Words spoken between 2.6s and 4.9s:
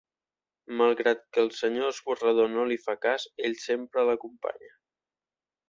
li fa cas, ell sempre l’acompanya.